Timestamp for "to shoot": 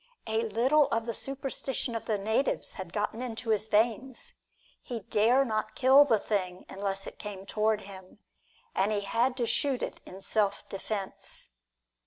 9.37-9.83